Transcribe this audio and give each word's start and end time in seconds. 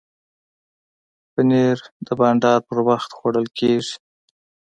پنېر 1.33 1.77
د 2.05 2.07
بانډار 2.19 2.59
پر 2.67 2.77
وخت 2.87 3.09
خوړل 3.17 3.47
کېږي. 3.59 3.95